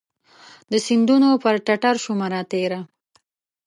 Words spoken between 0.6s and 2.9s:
د سیندونو پر ټټرشومه راتیره